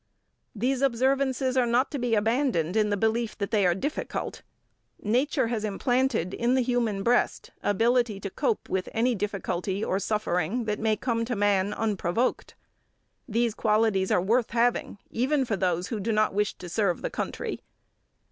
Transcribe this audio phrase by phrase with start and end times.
[0.55, 4.41] These observances are not to be abandoned in the belief that they are difficult.
[4.99, 10.65] Nature has implanted in the human breast ability to cope with any difficulty or suffering
[10.65, 12.55] that may come to man unprovoked.
[13.27, 17.11] These qualities are worth having, even for those who do not wish to serve the
[17.11, 17.61] country.